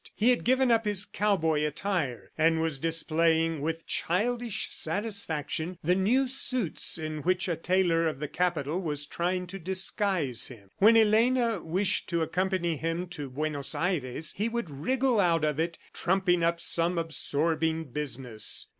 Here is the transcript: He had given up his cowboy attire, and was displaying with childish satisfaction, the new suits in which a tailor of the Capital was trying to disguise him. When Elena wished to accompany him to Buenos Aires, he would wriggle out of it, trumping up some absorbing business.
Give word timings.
He 0.15 0.31
had 0.31 0.43
given 0.43 0.71
up 0.71 0.83
his 0.85 1.05
cowboy 1.05 1.63
attire, 1.63 2.31
and 2.35 2.59
was 2.59 2.79
displaying 2.79 3.61
with 3.61 3.85
childish 3.85 4.71
satisfaction, 4.71 5.77
the 5.83 5.93
new 5.93 6.25
suits 6.25 6.97
in 6.97 7.19
which 7.19 7.47
a 7.47 7.55
tailor 7.55 8.07
of 8.07 8.19
the 8.19 8.27
Capital 8.27 8.81
was 8.81 9.05
trying 9.05 9.45
to 9.45 9.59
disguise 9.59 10.47
him. 10.47 10.71
When 10.79 10.97
Elena 10.97 11.61
wished 11.61 12.09
to 12.09 12.23
accompany 12.23 12.77
him 12.77 13.09
to 13.09 13.29
Buenos 13.29 13.75
Aires, 13.75 14.33
he 14.35 14.49
would 14.49 14.71
wriggle 14.71 15.19
out 15.19 15.43
of 15.45 15.59
it, 15.59 15.77
trumping 15.93 16.41
up 16.41 16.59
some 16.59 16.97
absorbing 16.97 17.91
business. 17.91 18.65